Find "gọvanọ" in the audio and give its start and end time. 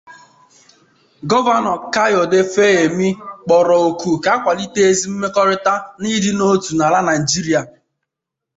1.29-1.73